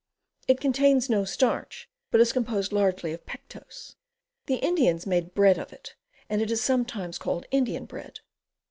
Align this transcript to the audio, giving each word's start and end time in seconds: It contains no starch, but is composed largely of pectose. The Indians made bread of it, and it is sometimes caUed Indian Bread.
It 0.47 0.59
contains 0.59 1.11
no 1.11 1.25
starch, 1.25 1.87
but 2.09 2.19
is 2.19 2.33
composed 2.33 2.71
largely 2.73 3.13
of 3.13 3.23
pectose. 3.27 3.97
The 4.47 4.55
Indians 4.55 5.05
made 5.05 5.35
bread 5.35 5.59
of 5.59 5.71
it, 5.71 5.93
and 6.27 6.41
it 6.41 6.49
is 6.49 6.59
sometimes 6.59 7.19
caUed 7.19 7.45
Indian 7.51 7.85
Bread. 7.85 8.21